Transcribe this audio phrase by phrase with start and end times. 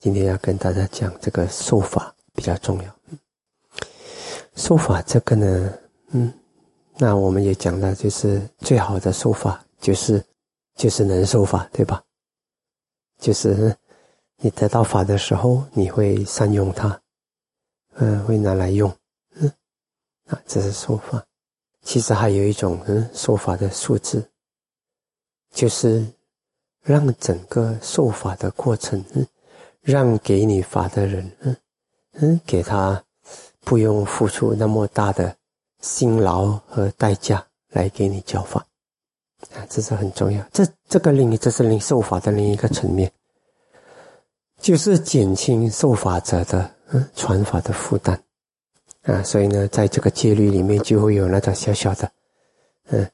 [0.00, 2.96] 今天要跟大家讲这个受法比较重要。
[4.54, 5.72] 受法这个呢，
[6.10, 6.32] 嗯，
[6.96, 10.24] 那我们也讲了，就是最好的受法就是
[10.76, 12.02] 就是能受法，对吧？
[13.18, 13.76] 就是
[14.36, 17.00] 你得到法的时候，你会善用它，
[17.94, 18.94] 嗯，会拿来用，
[19.34, 19.52] 嗯，
[20.26, 21.24] 啊，这是受法。
[21.82, 24.22] 其实还有一种嗯受法的素质，
[25.52, 26.06] 就是
[26.82, 29.04] 让整个受法的过程。
[29.14, 29.26] 嗯
[29.90, 31.56] 让给你法的人，嗯
[32.20, 33.02] 嗯，给他
[33.60, 35.34] 不用付出那么大的
[35.80, 38.66] 辛劳和代价来给你教法，
[39.54, 40.46] 啊，这是很重要。
[40.52, 43.10] 这这个另这是另受法的另一个层面，
[44.60, 48.20] 就是减轻受法者的嗯传法的负担，
[49.04, 52.12] 啊，所以呢，在这个戒律里面就会有那种小小的，
[52.88, 53.10] 嗯，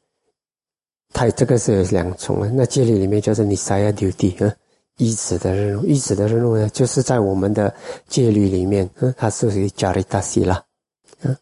[1.12, 2.50] 它这个是有两重啊。
[2.52, 4.56] 那戒律里面就是你塞要丢地，嗯。
[4.98, 7.74] 依止的任务，依止的任务呢，就是在我们的
[8.08, 10.64] 戒律里面，它是属于加里达西拉，
[11.22, 11.36] 嗯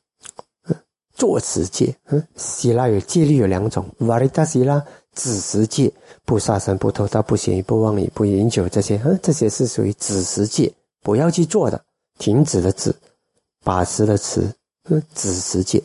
[0.69, 0.77] 嗯，
[1.15, 4.83] 坐持戒，嗯，希腊有戒律有两种，瓦利达西拉
[5.15, 5.93] 止持戒，
[6.25, 11.85] 不杀生、不偷盗、不邪淫、不妄语、不饮酒这些，嗯，这些是属于止持戒，不要去做的，
[12.19, 12.95] 停止的止，
[13.63, 14.41] 把持的持，
[14.85, 15.83] 嗯，止持戒。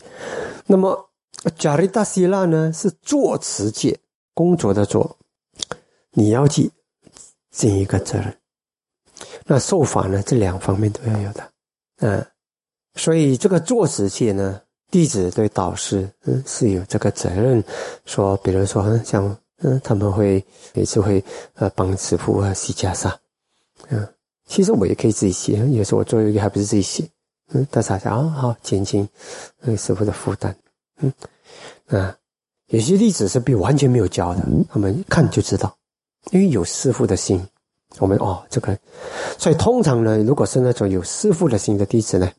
[0.66, 1.10] 那么
[1.58, 4.00] 加里达西拉呢，是坐持戒，
[4.34, 5.18] 工作的做，
[6.12, 6.72] 你要记。
[7.58, 8.38] 尽一个责任，
[9.48, 10.22] 那受法呢？
[10.22, 11.52] 这两方面都要有的，
[12.02, 12.24] 嗯，
[12.94, 17.64] 所以这个做持戒呢，弟子对导师嗯是有这个责任。
[18.06, 21.24] 说，比如说，像嗯，他们会每次会
[21.56, 23.12] 呃帮师傅啊洗袈裟，
[23.90, 24.08] 嗯，
[24.46, 27.10] 其实我也可以自己洗，有时候我做一个还不是自己洗，
[27.54, 29.10] 嗯，大家想啊好减轻
[29.62, 30.56] 那个师傅的负担，
[30.98, 31.12] 嗯，
[31.88, 32.16] 啊，
[32.68, 35.76] 有些弟子是被完全没有教的，他们一看就知道。
[36.32, 37.46] 因为有师傅的心，
[38.00, 38.78] 我们哦，这个，
[39.38, 42.30] 所以通常呢，如果是那种有师傅的心的弟子呢，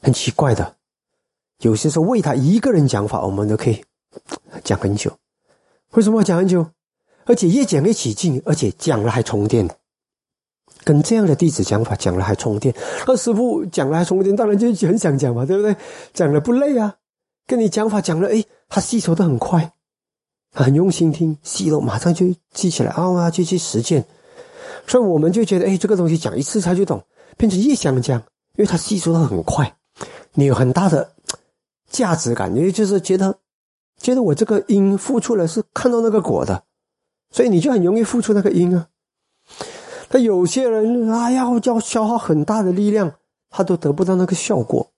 [0.00, 0.74] 很奇怪的，
[1.60, 3.84] 有些时候为他一个人讲法，我们都可以
[4.64, 5.16] 讲很久。
[5.92, 6.66] 为什么讲很久？
[7.24, 9.68] 而且越讲越起劲，而且讲了还充电。
[10.84, 12.74] 跟这样的弟子讲法，讲了还充电。
[13.06, 15.76] 那师傅讲了还充电，当然就很想讲嘛，对不对？
[16.12, 16.96] 讲了不累啊，
[17.46, 19.72] 跟你讲法讲了，哎，他吸收的很快。
[20.52, 24.04] 很用心听，吸了马上就记起来啊，就去实践。
[24.86, 27.02] 所以我们就觉得，哎，这个东西讲一次他就懂，
[27.38, 28.18] 变成越想讲，
[28.56, 29.74] 因为他吸收的很快，
[30.34, 31.12] 你有很大的
[31.88, 33.38] 价值感，因为就是觉得，
[33.96, 36.64] 觉得我这个因付出了是看到那个果的，
[37.30, 38.88] 所以你就很容易付出那个因啊。
[40.10, 43.14] 那有些人，哎呀，要消耗很大的力量，
[43.48, 44.90] 他都得不到那个效果，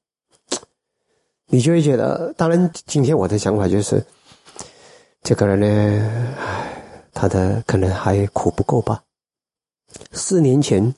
[1.46, 2.34] 你就会觉得。
[2.36, 4.04] 当然，今天我的想法就是。
[5.24, 6.34] 这个人呢，
[7.14, 9.02] 他的可能还苦不够吧。
[10.12, 10.94] 四年前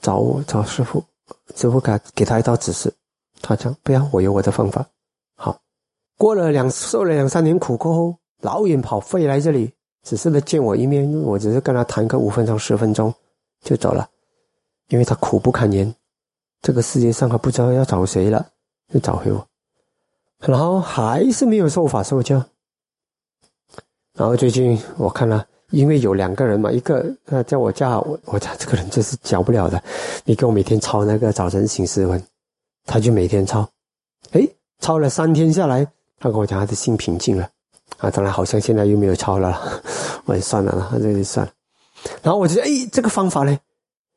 [0.00, 1.02] 找我找师傅，
[1.56, 2.94] 师傅给他给他一道指示，
[3.42, 4.86] 他讲不要，我有我的方法。
[5.34, 5.60] 好，
[6.16, 9.72] 过了两受了两三年苦过后，老远跑飞来这里，
[10.04, 13.12] 只是来见我一面，我只是跟他谈个五分钟十分钟
[13.62, 14.08] 就走了，
[14.90, 15.92] 因为他苦不堪言，
[16.62, 18.46] 这个世界上他不知道要找谁了，
[18.94, 19.44] 就找回我，
[20.38, 22.40] 然后还是没有受法受教。
[24.14, 29.82] 然后最近我看了，因为有两个人嘛，一个呃叫我叫我，我讲这个人就是教不了的。
[30.24, 32.22] 你给我每天抄那个早晨醒思文，
[32.84, 33.66] 他就每天抄，
[34.32, 34.46] 哎，
[34.80, 35.86] 抄了三天下来，
[36.18, 37.48] 他跟我讲他的心平静了，
[37.98, 39.58] 啊，当然好像现在又没有抄了，
[40.26, 41.52] 我也算了了，这就算了。
[42.22, 43.56] 然后我就说，哎，这个方法呢，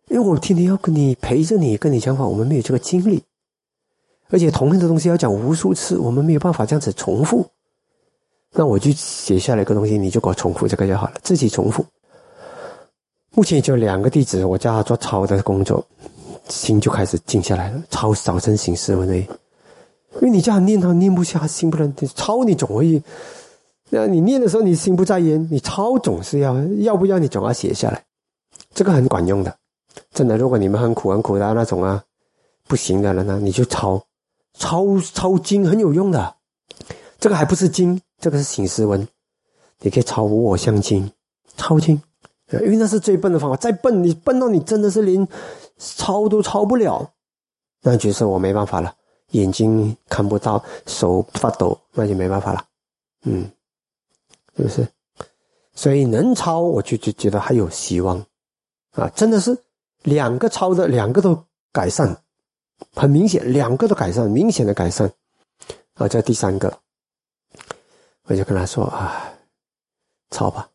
[0.09, 3.23] 因为我天天要跟你陪着你，跟你讲话，我们没有这个精力，
[4.29, 7.47] 而且同样的东西要讲无数次，我们没有办法这样子重复。
[8.53, 11.83] 那我就写下来一个东西，你就给我重复这个就好了，自己重复。
[13.31, 15.83] 目前就两个地址，我叫他做抄的工作，
[16.49, 17.81] 心就开始静下来了。
[17.89, 19.27] 抄早晨醒思文的，因
[20.21, 23.01] 为你叫他念，他念不下，心不能抄，你总会。
[23.89, 27.17] 那你念的时候，你心不在焉，你抄总是要要不要？
[27.17, 28.03] 你总要写下来，
[28.75, 29.55] 这个很管用的，
[30.13, 30.37] 真的。
[30.37, 32.03] 如果你们很苦很苦的那种啊，
[32.67, 33.99] 不行的人呢，你就抄，
[34.59, 36.35] 抄抄经很有用的。
[37.23, 38.01] 这个还不是经。
[38.19, 39.07] 这个是醒思文，
[39.79, 41.09] 你可以抄无我相经，
[41.55, 42.01] 抄经，
[42.51, 43.55] 因为那是最笨的方法。
[43.55, 45.25] 再笨，你笨到你真的是连
[45.77, 47.13] 抄都抄不了，
[47.81, 48.93] 那就是我没办法了。
[49.29, 52.65] 眼睛看不到，手发抖，那就没办法了。
[53.23, 53.49] 嗯，
[54.57, 54.85] 是不是？
[55.73, 58.21] 所以能抄，我就就觉得还有希望
[58.91, 59.09] 啊！
[59.15, 59.57] 真的是
[60.01, 61.41] 两个抄的，两个都
[61.71, 62.21] 改善，
[62.93, 65.09] 很明显，两个都改善，明显的改善。
[65.93, 66.82] 啊，这第三个。
[68.25, 69.33] 我就跟他说：“啊，
[70.31, 70.69] 抄吧，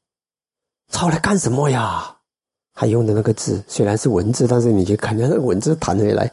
[0.90, 2.14] 抄来干什么呀？
[2.74, 6.30] 还用的那个字虽然是文字，但是你就看见那个文字弹回来。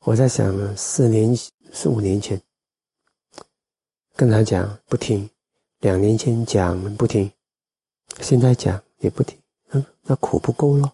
[0.00, 1.34] 我在想，四年、
[1.72, 2.38] 四五年前
[4.14, 5.30] 跟他讲不听，
[5.80, 7.30] 两年前讲不听，
[8.20, 9.38] 现在讲也不听，
[9.70, 10.92] 嗯，那苦不够了。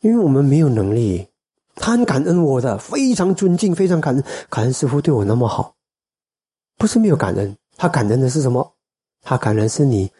[0.00, 1.28] 因为我们没有能力，
[1.74, 5.74] 他很感恩我的，非常尊敬，非常感恩，感恩师傅对我那么好，
[6.76, 8.72] 不是没有感恩，他感恩的是什么？
[9.22, 10.10] 他感恩是你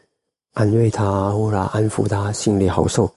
[0.53, 3.13] 安慰他或者安抚他，心里好受，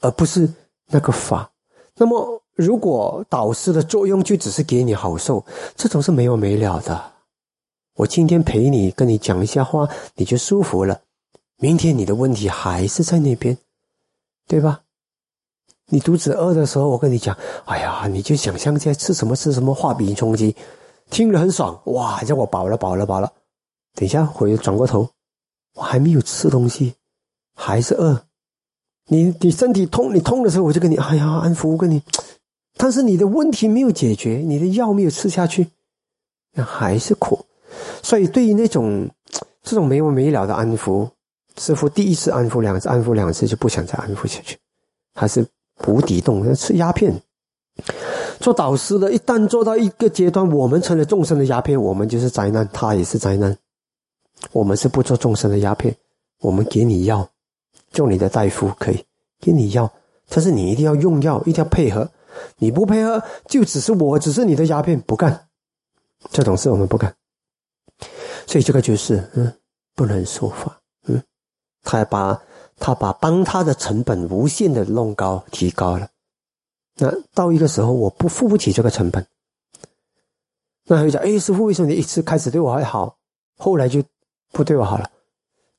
[0.00, 0.52] 而不是
[0.86, 1.50] 那个法。
[1.94, 5.44] 那么，如果导师的作用就只是给你好受，
[5.76, 7.12] 这种是没完没了的。
[7.96, 11.02] 我今天陪你，跟你讲一下话，你就舒服了，
[11.56, 13.56] 明天你的问题还是在那边，
[14.48, 14.80] 对吧？
[15.86, 17.36] 你肚子饿的时候，我跟你讲，
[17.66, 20.56] 哎呀，你就想象在吃什么吃什么，画饼充饥，
[21.10, 23.30] 听了很爽，哇，叫我饱了饱了饱了。
[23.94, 25.08] 等一下回转过头，
[25.74, 26.94] 我还没有吃东西，
[27.54, 28.24] 还是饿。
[29.06, 32.02] 你你身体痛，你痛的时候，我就跟你，哎呀，安抚跟你。
[32.76, 35.66] 但是你的问题没有解决，你的药没有吃下去，
[36.52, 37.44] 那还是苦。
[38.02, 39.08] 所以对于那种
[39.62, 41.10] 这种没完没了的安抚，
[41.58, 44.56] 师傅第一次安抚两次，安抚两次就不想再安抚下去，
[45.14, 45.46] 还是。
[45.86, 47.10] 无底洞，吃鸦片。
[48.40, 53.56] 做导师的，一旦做到一个阶段，我们成了众生的鸦片，我们就是灾难，他也是灾难。
[54.50, 55.94] 我们是不做众生的鸦片，
[56.40, 57.28] 我们给你药，
[57.92, 59.04] 做你的大夫可以
[59.38, 59.88] 给你药，
[60.28, 62.10] 但是你一定要用药，一定要配合。
[62.56, 65.48] 你不配合，就只是我只是你的鸦片，不干
[66.30, 67.14] 这种事，我们不干。
[68.46, 69.52] 所以这个就是，嗯，
[69.94, 71.22] 不能说法，嗯，
[71.82, 72.40] 他把。
[72.82, 76.08] 他把帮他的成本无限的弄高提高了，
[77.00, 79.26] 那到一个时候我不付不起这个成本，
[80.84, 83.16] 那他就讲：“哎，师傅，为什么你一次开始对我还好，
[83.56, 84.02] 后来就
[84.52, 85.10] 不对我好了？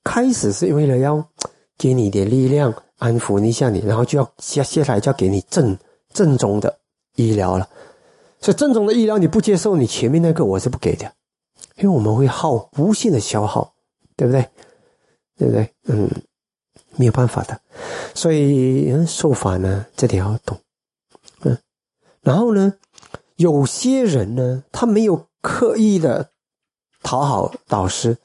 [0.03, 1.23] 开始是为了要
[1.77, 5.77] 给你一点力量，安抚一下你，然后就要接下来就要给你正
[6.13, 6.79] 正宗的
[7.15, 7.69] 医疗了。
[8.39, 11.11] 所以正宗的医疗你不接受，你前面那个我是不给的，
[11.77, 13.73] 因为我们会耗无限的消耗，
[14.15, 14.49] 对不对？
[15.37, 15.73] 对不对？
[15.85, 16.09] 嗯。”
[16.97, 17.57] 没有办法的，
[18.13, 20.59] 所以受法呢，这点要懂，
[22.21, 22.73] 然后呢，
[23.35, 26.29] 有些人呢，他没有刻意的
[27.01, 28.17] 讨好导师，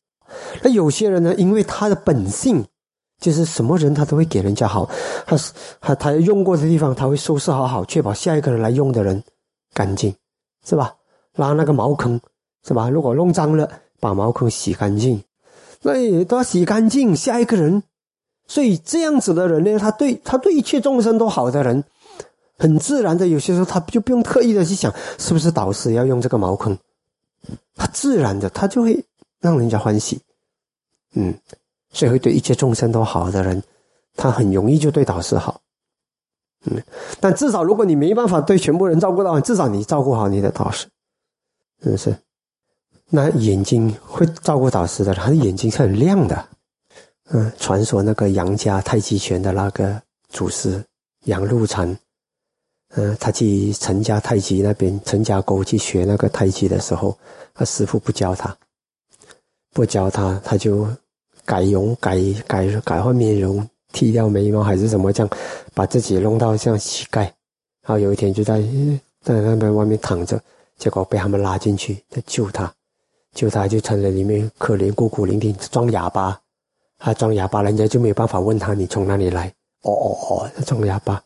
[0.63, 2.65] 那有些人呢，因为他的本性
[3.19, 4.89] 就是什么人他都会给人家好，
[5.27, 5.37] 他
[5.81, 9.23] 他他用过的地方他会收拾好好，确保下一个人来用的人
[9.73, 10.15] 干净，
[10.65, 10.95] 是吧？
[11.35, 12.21] 拉那个茅坑，
[12.67, 12.91] 是吧？
[12.91, 13.71] 如果弄脏了，
[14.01, 15.23] 把茅坑洗干净，
[15.83, 17.83] 那也都要洗干净，下一个人。
[18.47, 21.83] 所以这样子的人呢，他对他对一切众生都好的人，
[22.59, 26.77] 很自然的，有些时候他就不用特意的去想，是不是导师要用这个茅坑，
[27.75, 29.05] 他自然的他就会
[29.41, 30.21] 让人家欢喜，
[31.15, 31.35] 嗯，
[31.91, 33.63] 所以会对一切众生都好的人，
[34.17, 35.61] 他很容易就对导师好，
[36.65, 36.83] 嗯，
[37.21, 40.87] 但至少如果你没办法对全部人照顾到，至少你照顾好你的导师，
[41.83, 42.17] 是不是？
[43.09, 46.49] 那眼睛会照顾导师的，他的眼睛是很亮的。
[47.29, 50.83] 嗯，传说那个杨家太极拳的那个祖师
[51.25, 51.97] 杨露禅，
[52.95, 57.17] 嗯，他去陈家太极那边陈家沟去学那个太极的时候，
[57.53, 58.57] 他师傅不教他，
[59.73, 60.89] 不教他，他就
[61.45, 65.31] 改容改改改换面容，剃掉眉毛还是什么这样，
[65.75, 68.63] 把自己弄到像乞丐，然后有一天就在
[69.23, 70.41] 在那边外面躺着，
[70.79, 72.73] 结果被他们拉进去，在救他，
[73.35, 76.41] 救他就成了里面可怜孤苦伶仃装哑巴。
[76.99, 79.53] 他装哑巴，人家就没有办法问他你从哪里来。
[79.83, 81.23] 哦哦哦，装哑巴，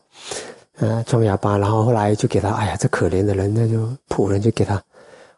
[0.81, 4.81] 啊，装哑巴，然后后来就给他，哎呀，这可怜的人，那就仆人就给他。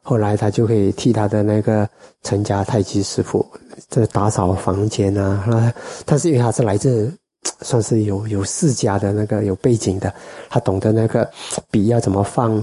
[0.02, 1.88] 后来他就可以替他的那个
[2.24, 3.46] 陈家太极师傅
[3.90, 5.74] 这打扫房间啊。
[6.06, 7.14] 但是因为他是来自，
[7.62, 10.14] 算是有有世家的那个有背景的，
[10.50, 11.30] 他懂得那个
[11.70, 12.58] 笔要怎么放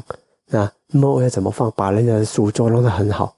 [0.51, 3.35] 啊，墨要怎么放，把人家的书桌弄得很好。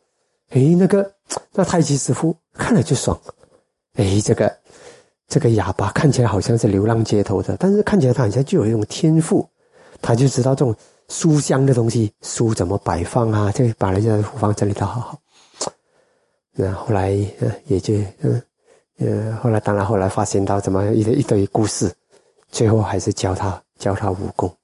[0.51, 1.11] 诶，那个
[1.53, 3.19] 那太极师傅看了就爽。
[3.95, 4.53] 哎，这个
[5.33, 9.49] 这个哑巴看起来好像是流浪街头的，但是看起来他好像就有一种天赋，
[10.03, 10.77] 他就知道这种
[11.09, 15.19] 书香的东西，书怎么摆放啊，就把人家的书房整理的好好。
[16.55, 17.13] 那后来
[17.65, 18.43] 也就嗯
[18.99, 21.91] 呃，后来当然后来发现到怎么一一堆故事，
[22.51, 24.55] 最后还是教他教他武功，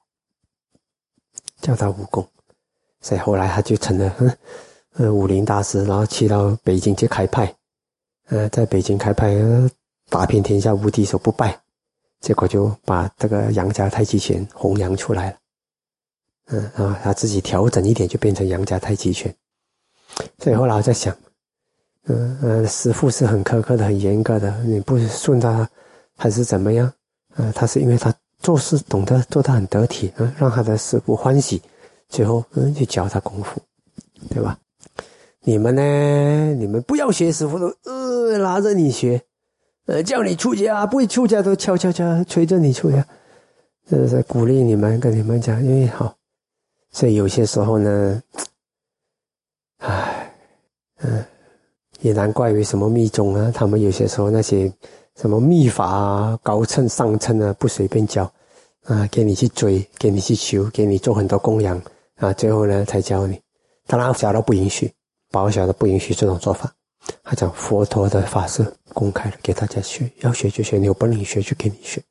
[1.63, 2.29] 教他武功，
[3.01, 4.37] 所以后来他就成了
[4.99, 7.51] 呃武林大师，然后去到北京去开派。
[8.29, 9.35] 呃，在北京开派，
[10.09, 11.59] 打遍天下无敌手不败，
[12.21, 15.37] 结果就把这个杨家太极拳弘扬出来了。
[16.51, 19.35] 嗯啊，他自己调整一点，就变成杨家太极拳。
[20.39, 21.15] 所以后来我在想，
[22.07, 25.69] 嗯嗯，师傅是很苛刻的、很严格的，你不顺他
[26.17, 26.91] 还是怎么样？
[27.37, 31.61] 呃，他是因为他做事懂得做得很得体，嗯，让他的师傅欢喜，
[32.09, 33.61] 最后嗯就教他功夫，
[34.31, 34.59] 对吧？
[35.43, 36.55] 你们呢？
[36.55, 39.23] 你们不要学师傅都呃拉着你学，
[39.89, 43.03] 呃叫你出家，不会出家都悄悄悄催着你出家，
[43.89, 46.15] 这是鼓励你们跟你们讲，因为好，
[46.91, 48.23] 所以有些时候呢，
[49.79, 50.31] 唉，
[50.99, 51.25] 嗯，
[52.01, 54.71] 也难怪为什么密宗啊，他们有些时候那些
[55.17, 58.31] 什么秘法啊，高称上称啊，不随便教
[58.85, 61.81] 啊，给你去追，给你去求，给你做很多供养
[62.17, 63.41] 啊，最后呢才教你，
[63.87, 64.93] 当然教都不允许。
[65.31, 66.73] 保小的不允许这种做法，
[67.29, 72.03] 他讲佛陀的法是公开的，给大家学，要学就学，你有本领学就给你学。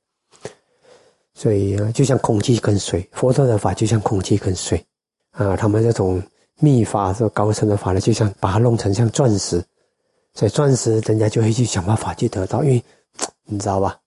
[1.33, 4.85] 所以啊，就像空气跟水，佛陀的法就像空气跟水
[5.31, 6.21] 啊，他们这种
[6.59, 9.59] 秘法是高深的法呢，就像把它弄成像钻石，
[10.35, 12.83] 所以钻石人家就会去想办法去得到，因为
[13.45, 13.97] 你知道吧？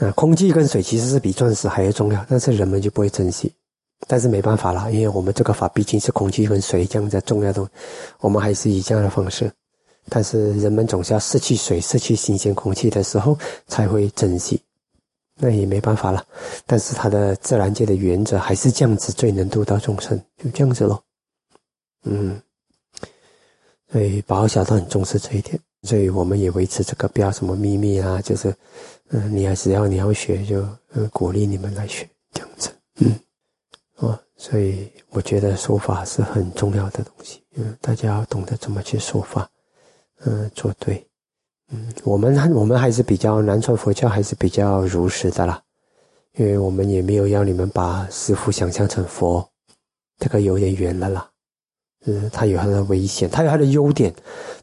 [0.00, 3.52] 啊，空气跟水其实是比钻石还要重要，但是人们就不会珍惜。
[4.08, 7.64] 但是没办法了，因为我们这个法毕竟是空气跟水这样的重要的，
[8.18, 9.48] 我们还是以这样的方式。
[10.08, 14.60] 但是人们总是要失去水、失去新鲜空气的时候才会珍惜，
[15.36, 16.24] 那也没办法了。
[16.66, 21.02] 但是它的自然界的原则还是这样子，最能度到众生，就这样子咯。
[22.04, 22.40] 嗯，
[23.90, 28.54] 所以宝小都很重视这一点，所以我们也维持这个不要什么秘密啊，就是
[29.08, 33.18] 嗯，你还只要你要学，就嗯鼓励你们来学这样子，嗯。
[33.98, 39.48] 哦，所以我觉得说法是很重要的东西，嗯，大家要懂得怎么去说法，
[40.26, 41.06] 嗯，做对，
[41.70, 45.62] 嗯，我们我们还是比较南传佛教还是比较如实的啦，
[46.36, 49.46] 因为我们也没有要你们把师傅想象成佛，
[50.18, 51.30] 这个有点远了啦，
[52.06, 54.14] 嗯，他有他的危险，他有他的优点，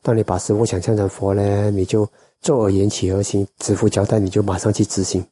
[0.02, 2.10] 当你把师傅想象成佛呢，你就
[2.42, 5.24] 坐而言起而行，师傅交代你就马上去执行，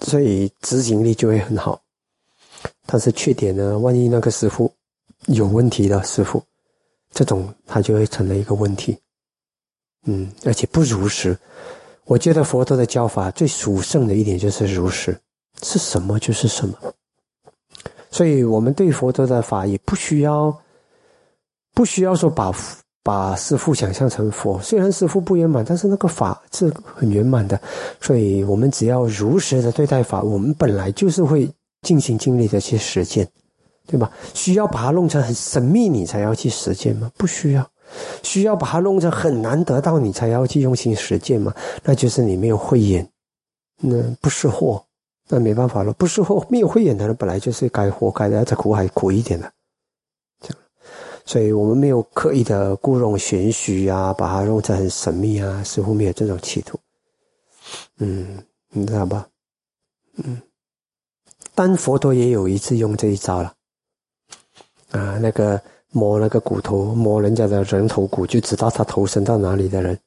[0.00, 1.80] 所以执行力就会很好。
[2.86, 3.78] 但是缺点呢？
[3.78, 4.72] 万一那个师傅
[5.26, 6.42] 有问题的师傅，
[7.12, 8.96] 这种他就会成了一个问题。
[10.06, 11.38] 嗯，而且不如实。
[12.06, 15.16] 我觉得佛陀的教法最殊胜的一点就是如实，
[15.62, 16.74] 是什么就是什么。
[18.10, 20.56] 所以我们对佛陀的法也不需要，
[21.74, 22.50] 不需要说把
[23.02, 24.58] 把师傅想象成佛。
[24.62, 27.60] 虽然师傅不圆满，但是那个法是很圆满的。
[28.00, 31.48] 所以我们只要如实的对待法，我们本来就是会。
[31.82, 33.28] 尽心尽力的去实践，
[33.86, 34.10] 对吧？
[34.34, 37.12] 需要把它弄成很神秘，你才要去实践吗？
[37.16, 37.64] 不需要。
[38.22, 41.54] 需要把它弄成很难得到，你才要去用心实践吗？
[41.82, 43.08] 那就是你没有慧眼，
[43.78, 44.84] 那不是货，
[45.28, 45.92] 那没办法了。
[45.92, 49.52] 不是货，没有慧眼的人本来就是该活该的，在苦海苦一点的。
[50.40, 50.58] 这样，
[51.24, 56.78] 所以我们没有刻意的故弄玄虚啊，把它弄成很神秘啊，似乎没有这种企图。
[57.98, 58.38] 嗯，
[58.70, 59.26] 你知道吧？
[60.16, 60.40] 嗯。
[61.54, 63.54] 但佛陀也有一次用这一招了，
[64.90, 65.58] 啊，那个
[65.96, 69.98] 摸那个骨头，摸人家的人头骨，就知道他头伸到哪里的人，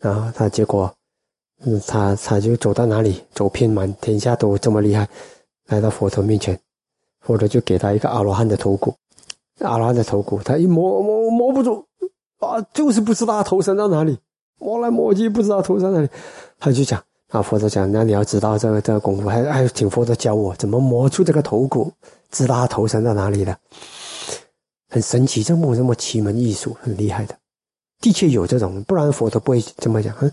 [0.00, 0.92] 然后他结果，
[1.64, 5.08] 嗯，他他就走到哪里，走遍满天下都这么厉害，
[5.66, 6.58] 来到佛陀面前，
[7.20, 8.92] 佛陀就给他一个阿罗汉的头骨，
[9.60, 11.84] 阿罗汉的头骨，他一摸摸摸不住，
[12.40, 14.18] 啊，就是不知道他头伸到哪里，
[14.58, 16.08] 摸来摸去不知道头伸哪里，
[16.58, 17.00] 他就讲。
[17.28, 21.92] 啊，佛陀讲，那你要知道这个这个功夫，还还请佛陀教我怎么摸出这个头骨，
[22.30, 23.54] 知道他头伸到哪里了，
[24.88, 27.38] 很神奇，这么这么奇门异术，很厉害的，
[28.00, 30.16] 的确有这种，不然佛陀不会这么讲。
[30.20, 30.32] 嗯，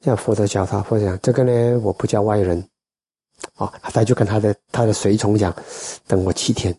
[0.00, 2.66] 像佛陀教他，佛陀讲这个呢，我不教外人，
[3.56, 5.54] 啊，他就跟他的他的随从讲，
[6.06, 6.74] 等我七天，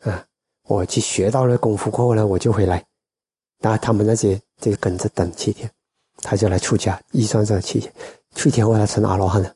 [0.00, 0.24] 啊，
[0.68, 2.82] 我去学到了功夫过后呢，我就回来，
[3.60, 5.70] 那他们那些就跟着等七天，
[6.22, 7.92] 他就来出家，一算这七天。
[8.34, 9.54] 七天后他成阿罗汉了，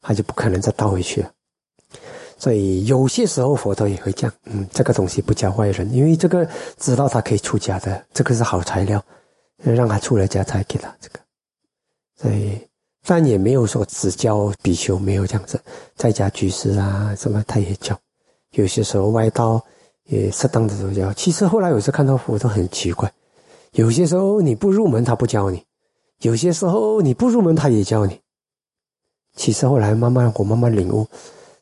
[0.00, 1.32] 他就不可能再倒回去了。
[2.38, 6.46] 所以有些时候佛陀也会讲：“嗯，这个东西不教外人，因为这个
[6.78, 9.02] 知道他可以出家的，这个是好材料，
[9.56, 11.20] 让他出了家才给他这个。”
[12.20, 12.58] 所以，
[13.04, 15.60] 但也没有说只教比丘，没有这样子，
[15.94, 17.98] 在家居士啊什么他也教。
[18.52, 19.62] 有些时候外道
[20.04, 21.12] 也适当的时候教。
[21.12, 23.10] 其实后来有时看到佛陀很奇怪，
[23.72, 25.62] 有些时候你不入门，他不教你。
[26.20, 28.18] 有些时候你不入门，他也教你。
[29.34, 31.06] 其实后来慢慢我慢慢领悟，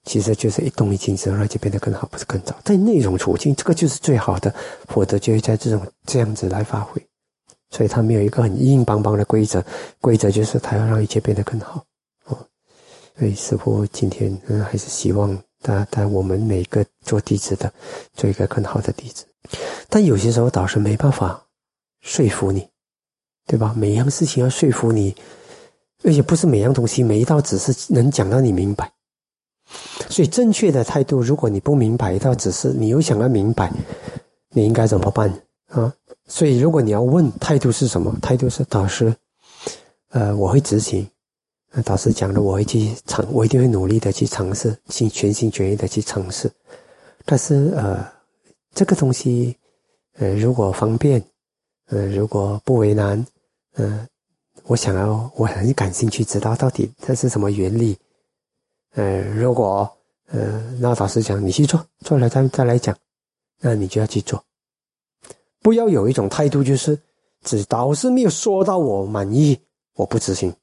[0.05, 2.55] 其实就是一动一静之后就变得更好，不是更早。
[2.65, 4.55] 在内容处境，这个就是最好的，
[4.89, 7.01] 否则就会在这种这样子来发挥。
[7.71, 9.65] 所以他没有一个很硬邦邦的规则，
[10.01, 11.85] 规则就是他要让一切变得更好。
[12.27, 12.39] 哦，
[13.19, 17.73] 所以师傅今天嗯还是希望他他我们每个做弟子的
[18.13, 19.25] 做一个更好的弟子。
[19.89, 21.45] 但有些时候导师没办法
[22.01, 22.69] 说服你。
[23.47, 23.75] 对吧？
[23.77, 25.15] 每样事情要说服你，
[26.03, 28.91] 而且不是每样东西每一道指示能讲到你明白。
[30.09, 33.73] 所以正确的态度，如果你不明白一道指示，你又想要明白，
[34.51, 35.33] 你应该怎么办
[35.69, 35.93] 啊？
[36.27, 39.15] 所以如果你要问态度是什么，态度是导师，
[40.11, 41.07] 呃，我会执行。
[41.85, 46.49] 导师讲的，我会去尝，我一定会努力的去尝试，尽全心全意的去尝试。
[47.25, 48.07] 但是呃，
[48.73, 49.57] 这个东西，
[50.19, 51.21] 呃，如果方便，
[51.89, 53.27] 呃，如果不为难，
[53.75, 54.07] 嗯，
[54.67, 57.99] 我想要，我很感兴趣，知道到底这是什么原理。
[58.95, 59.91] 呃，如果
[60.27, 62.97] 呃，那导师讲你去做，做了再再来讲，
[63.61, 64.43] 那你就要去做，
[65.61, 66.99] 不要有一种态度，就是
[67.43, 69.59] 只导师没有说到我满意，
[69.95, 70.55] 我不执行。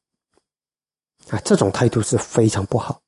[1.30, 3.02] 啊，这种态度是非常不好。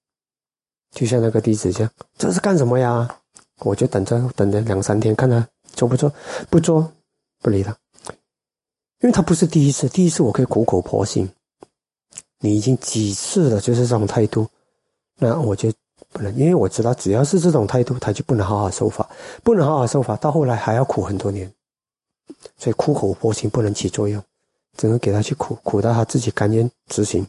[0.91, 3.19] 就像那个弟子这样，这是干什么呀？
[3.59, 6.13] 我就等着等着两三天，看他做不做，
[6.49, 6.91] 不做
[7.39, 7.75] 不理他，
[8.99, 11.29] 因为他不是第一次，第一次我可以苦口婆心，
[12.39, 14.47] 你已经几次了，就是这种态度。
[15.29, 15.71] 那我就
[16.11, 19.09] 不能，因为我知道，只要是这种态度，他就不能好好受法，
[19.43, 21.51] 不能好好受法，到后来还要苦很多年。
[22.57, 24.21] 所以苦口婆心不能起作用，
[24.77, 27.25] 只能给他去苦，苦到他自己甘愿执行。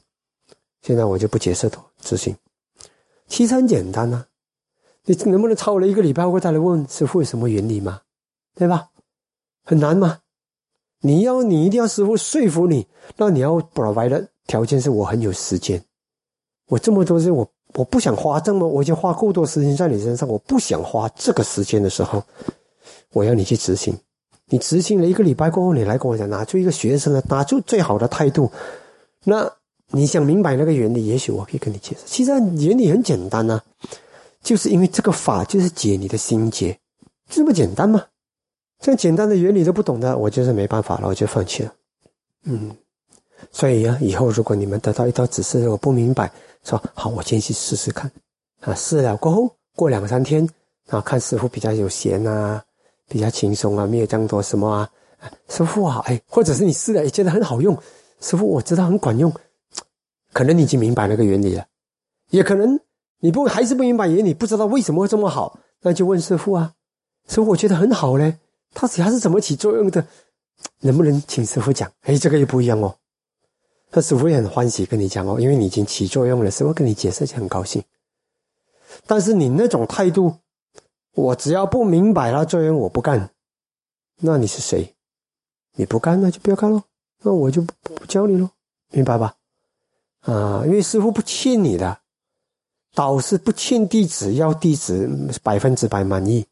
[0.82, 2.36] 现在我就不解释多执行，
[3.26, 4.26] 其实很简单呐，
[5.04, 8.02] 你能不能抄了一个礼拜后再来问师傅有什么原理吗？
[8.54, 8.90] 对吧？
[9.64, 10.20] 很难吗？
[11.00, 12.86] 你要你一定要师傅说服你，
[13.16, 15.82] 那你要 provide 的条件是我很有时间，
[16.66, 17.50] 我这么多事我。
[17.74, 22.22] 我不想花这么，我已经花够多时间在你身上，我不想花这个时间的时候，
[23.12, 23.96] 我要你去执行。
[24.46, 28.50] 你执行了一个礼拜过后，你来跟我讲，拿出一个学生的，拿出最好的态度。
[29.24, 29.50] 那
[29.88, 32.02] 你想明白那个原理，也许我可以跟你解释。
[32.04, 33.60] 其实原理很简单呐，
[34.42, 36.78] 就是因为这个法就是解你的心结，
[37.28, 38.04] 这么简单吗？
[38.80, 41.72] 这样简单的原理都不懂的，我就是没办法了，我就放弃了。
[42.44, 42.70] 嗯，
[43.52, 46.30] 所以呀，以后如果你们得到一道指示，我不明白。
[46.64, 48.10] 说好，我先去试试看，
[48.60, 50.48] 啊，试了过后，过两三天，
[50.88, 52.64] 啊，看师傅比较有闲啊，
[53.06, 54.90] 比较轻松啊，没有这样多什么啊，
[55.50, 57.76] 师傅啊，哎，或者是你试了也觉得很好用，
[58.18, 59.30] 师傅我知道很管用，
[60.32, 61.66] 可能你已经明白那个原理了，
[62.30, 62.80] 也可能
[63.20, 66.72] 你不还是不明白原理，不知道为什么会这么好，那就问师傅啊，
[67.28, 68.38] 师傅我觉得很好嘞，
[68.72, 70.06] 它它是怎么起作用的，
[70.80, 71.92] 能不能请师傅讲？
[72.04, 72.96] 哎，这个又不一样哦。
[73.94, 77.80] 他师傅也很欢喜跟你讲哦，因为你已经起作用了，师傅跟你解释就很高兴。
[79.06, 80.34] 但是你那种态度，
[81.12, 83.30] 我只要不明白了作用，我不干。
[84.16, 84.96] 那你是谁？
[85.76, 86.82] 你不干那就不要干喽，
[87.22, 88.50] 那我就不教你喽，
[88.90, 89.36] 明白吧？
[90.22, 92.00] 啊，因为师傅不欠你的，
[92.96, 95.08] 导师不欠弟子，要弟子
[95.44, 96.44] 百分之百满意。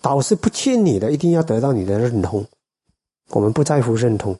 [0.00, 2.46] 导师不欠你的，一定要得到你的认同。
[3.28, 4.38] 我们不在乎认同。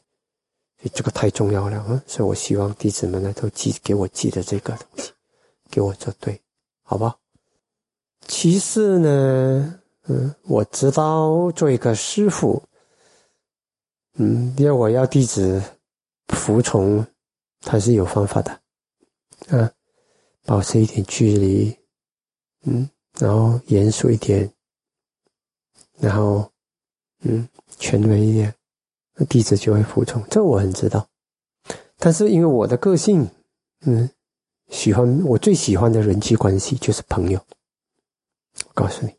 [0.89, 2.03] 这个太重要了啊！
[2.07, 5.11] 所以我希望弟子们呢都记给我记得这个东西，
[5.69, 6.41] 给我做对，
[6.83, 7.17] 好吧？
[8.27, 12.63] 其次呢，嗯，我知道做一个师傅，
[14.13, 15.61] 嗯，要我要弟子
[16.27, 17.05] 服从，
[17.61, 18.51] 他是有方法的，
[19.49, 19.71] 啊，
[20.45, 21.77] 保持一点距离，
[22.63, 22.89] 嗯，
[23.19, 24.51] 然后严肃一点，
[25.99, 26.51] 然后，
[27.21, 28.53] 嗯，权威一点。
[29.25, 31.07] 弟子就会服从，这我很知道。
[31.97, 33.29] 但是因为我的个性，
[33.85, 34.09] 嗯，
[34.69, 37.39] 喜欢我最喜欢的人际关系就是朋友。
[38.65, 39.13] 我告诉你，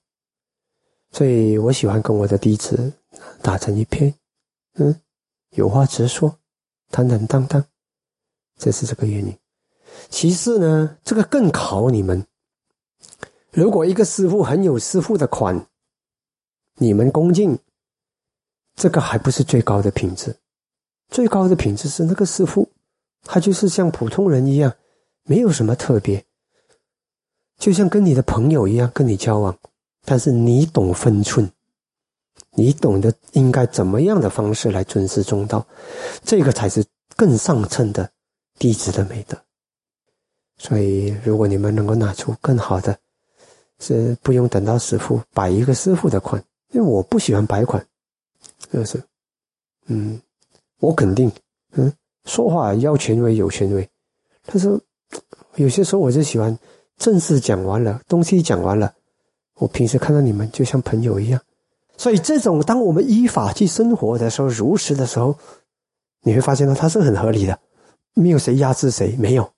[1.11, 2.93] 所以我喜欢跟我的弟子
[3.41, 4.15] 打成一片，
[4.75, 5.01] 嗯，
[5.51, 6.39] 有话直说，
[6.91, 7.65] 坦坦荡荡，
[8.59, 9.39] 这是这个原因。
[10.09, 12.27] 其次呢，这个更考你们。
[13.53, 15.67] 如果一个师傅很有师傅的款，
[16.77, 17.59] 你们恭敬。
[18.75, 20.35] 这个还不是最高的品质，
[21.09, 22.69] 最高的品质是那个师傅，
[23.25, 24.75] 他就是像普通人一样，
[25.25, 26.25] 没有什么特别，
[27.59, 29.57] 就像跟你的朋友一样跟你交往，
[30.05, 31.51] 但是你懂分寸，
[32.53, 35.67] 你懂得应该怎么样的方式来尊师重道，
[36.25, 38.11] 这个才是更上乘的
[38.59, 39.39] 弟子的美德。
[40.57, 42.99] 所以，如果你们能够拿出更好的，
[43.81, 47.85] 是不用等到师傅摆一个师傅的款，因为我不喜欢摆款。
[48.71, 49.03] 就是，
[49.87, 50.21] 嗯，
[50.79, 51.31] 我肯定，
[51.73, 51.93] 嗯，
[52.25, 53.89] 说话要权威有权威，
[54.47, 54.69] 但是
[55.57, 56.57] 有些时候我就喜欢
[56.97, 58.95] 正式讲完了，东西讲完了，
[59.57, 61.41] 我平时看到你们就像朋友一样，
[61.97, 65.37] 所以这种当我们依法去生活的时候，如实的时候，
[66.23, 67.59] 你会发现呢，它是很合理的，
[68.15, 69.53] 没有谁压制谁，没有，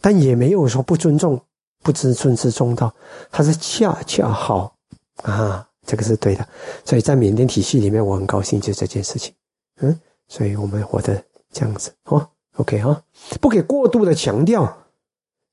[0.00, 1.40] 但也没有说不尊重、
[1.82, 2.94] 不知尊师重道，
[3.30, 4.76] 它是恰恰好
[5.22, 5.66] 啊。
[5.90, 6.48] 这个是对的，
[6.84, 9.34] 所以在缅甸体系里面，我很高兴就这件事情，
[9.80, 12.24] 嗯，所以我们活得这样子哦。
[12.58, 13.02] OK 哈，
[13.40, 14.72] 不可以过度的强调，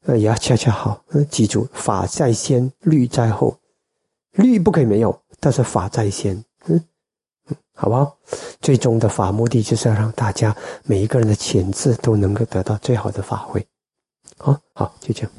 [0.06, 3.58] 呃，也要恰恰好，嗯，记住法在先，律在后，
[4.34, 6.36] 律不可以没有，但是法在先，
[6.68, 6.84] 嗯
[7.50, 8.16] 嗯，好不好？
[8.62, 13.66] 最终的法目的就是要让大家每一个人的潜质都能够得到最好的发挥，
[14.38, 15.32] 好好就这样。